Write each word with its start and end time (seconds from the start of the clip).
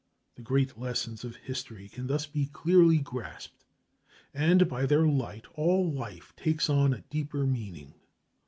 The 0.33 0.41
great 0.41 0.79
lessons 0.79 1.23
of 1.23 1.35
history 1.35 1.87
can 1.87 2.07
thus 2.07 2.25
be 2.25 2.47
clearly 2.47 2.97
grasped. 2.97 3.65
And 4.33 4.67
by 4.67 4.87
their 4.87 5.05
light 5.05 5.45
all 5.53 5.91
life 5.93 6.33
takes 6.35 6.71
on 6.71 6.91
a 6.91 7.01
deeper 7.11 7.45
meaning. 7.45 7.93